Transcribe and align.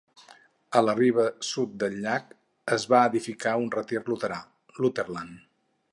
A 0.79 0.81
la 0.85 0.95
riba 0.99 1.25
sud 1.49 1.75
del 1.83 1.99
llac 2.07 2.33
es 2.77 2.87
va 2.95 3.03
edificar 3.11 3.55
un 3.65 3.69
retir 3.79 4.03
luterà, 4.11 4.41
Lutherland. 4.81 5.49